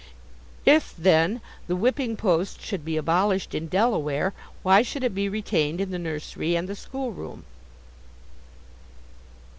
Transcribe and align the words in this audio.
If, 0.65 0.95
then, 0.97 1.41
the 1.67 1.75
whipping 1.75 2.17
post 2.17 2.59
should 2.59 2.83
be 2.83 2.97
abolished 2.97 3.53
in 3.53 3.67
Delaware, 3.67 4.33
why 4.63 4.81
should 4.81 5.03
it 5.03 5.13
be 5.13 5.29
retained 5.29 5.79
in 5.79 5.91
the 5.91 5.99
nursery 5.99 6.55
and 6.55 6.67
the 6.67 6.75
school 6.75 7.11
room? 7.11 7.45